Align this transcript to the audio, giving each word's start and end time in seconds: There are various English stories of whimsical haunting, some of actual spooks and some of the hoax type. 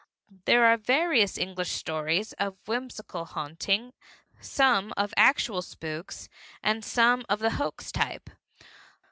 There 0.45 0.65
are 0.65 0.77
various 0.77 1.37
English 1.37 1.73
stories 1.73 2.33
of 2.39 2.57
whimsical 2.67 3.23
haunting, 3.25 3.93
some 4.39 4.93
of 4.97 5.13
actual 5.15 5.61
spooks 5.61 6.27
and 6.63 6.83
some 6.83 7.23
of 7.29 7.37
the 7.37 7.51
hoax 7.51 7.91
type. 7.91 8.31